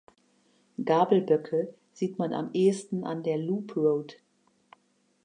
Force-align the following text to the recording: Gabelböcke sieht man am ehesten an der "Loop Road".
Gabelböcke 0.83 1.75
sieht 1.93 2.17
man 2.17 2.33
am 2.33 2.49
ehesten 2.53 3.03
an 3.03 3.21
der 3.21 3.37
"Loop 3.37 3.75
Road". 3.77 4.17